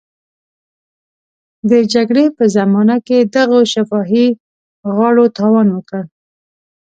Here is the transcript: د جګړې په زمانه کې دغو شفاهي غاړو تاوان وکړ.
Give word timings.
د 1.69 1.71
جګړې 1.93 2.25
په 2.37 2.43
زمانه 2.55 2.97
کې 3.07 3.17
دغو 3.35 3.59
شفاهي 3.73 4.27
غاړو 4.95 5.25
تاوان 5.37 5.67
وکړ. 5.71 6.03